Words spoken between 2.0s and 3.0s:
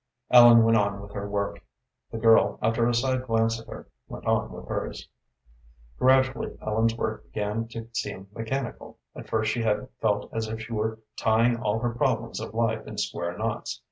The girl, after a